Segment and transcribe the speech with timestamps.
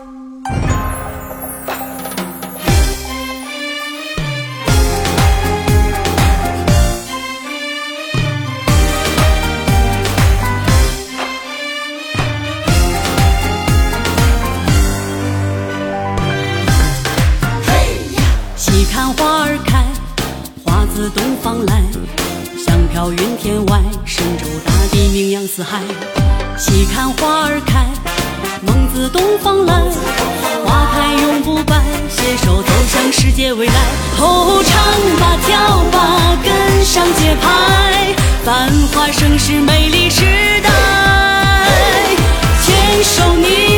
[0.00, 0.06] 细
[18.90, 19.84] 看花儿开，
[20.64, 21.82] 花自东方来，
[22.56, 25.82] 香飘云天外，神州大地名扬四海。
[26.56, 27.86] 细看花儿开，
[28.62, 29.72] 梦自东方来，
[30.66, 31.80] 花开永不败，
[32.10, 33.72] 携手走向世界未来。
[34.18, 34.76] 哦唱
[35.18, 35.58] 吧，跳
[35.90, 40.20] 吧，跟上节拍，繁华盛世，美丽时
[40.62, 40.70] 代。
[42.60, 43.69] 牵手你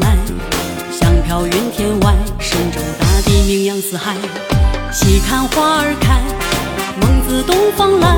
[0.00, 0.16] 来，
[0.90, 4.14] 香飘云天外，神州大地名扬四海。
[4.92, 6.20] 细看花儿开，
[7.00, 8.16] 梦自东方来，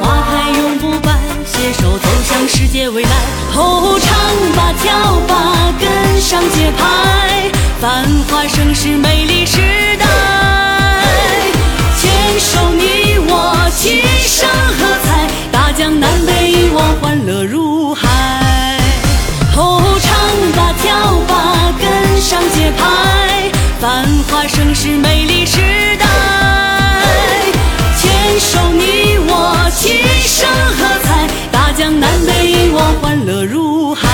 [0.00, 3.10] 花开永不败，携手走向世界未来。
[3.54, 4.12] 哦唱
[4.56, 7.50] 吧，跳吧，跟上节拍，
[7.80, 9.46] 繁华盛世，美丽
[24.78, 25.56] 是，美丽时
[25.96, 26.06] 代。
[27.96, 30.46] 牵手你我，齐声
[30.76, 34.06] 喝彩，大江南北一望，欢乐如海。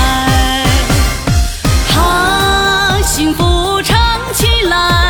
[1.89, 3.99] 哈，幸福唱
[4.33, 5.02] 起来，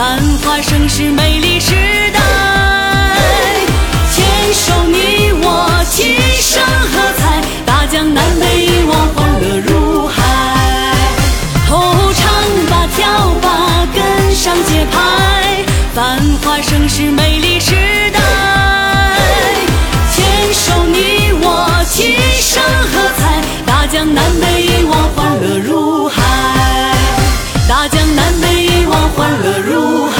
[0.00, 1.74] 繁华盛世美丽时
[2.10, 2.18] 代，
[4.10, 4.24] 牵
[4.54, 10.16] 手你我齐声喝彩，大江南北一望欢乐如海，
[11.68, 11.82] 吼
[12.14, 12.32] 唱
[12.70, 17.74] 吧，跳吧，跟上节拍，繁华盛世美丽时
[18.10, 18.18] 代，
[20.14, 20.24] 牵
[20.54, 26.22] 手你我齐声喝彩，大江南北一望欢乐如海，
[27.68, 28.49] 大江南北。
[29.08, 30.19] 欢乐如海。